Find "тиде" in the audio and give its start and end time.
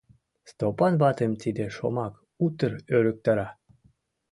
1.41-1.65